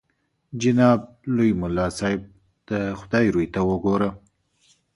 [0.61, 0.99] جناب
[1.35, 2.21] لوی ملا صاحب
[2.69, 4.09] د خدای روی ته وګوره.